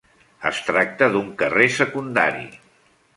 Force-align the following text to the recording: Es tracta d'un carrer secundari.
Es 0.49 0.61
tracta 0.69 1.09
d'un 1.15 1.29
carrer 1.41 1.67
secundari. 1.75 2.49